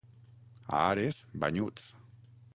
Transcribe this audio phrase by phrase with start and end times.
[0.77, 1.95] A Ares, banyuts.